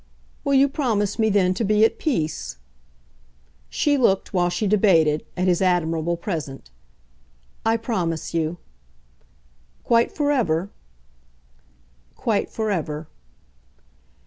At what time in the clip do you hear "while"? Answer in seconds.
4.33-4.49